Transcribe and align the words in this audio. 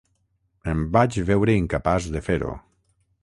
Em 0.71 0.79
vaig 0.95 1.17
veure 1.27 1.57
incapaç 1.63 2.09
de 2.17 2.25
fer-ho. 2.31 2.55